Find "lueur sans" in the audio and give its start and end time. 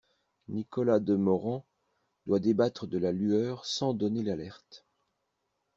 3.11-3.93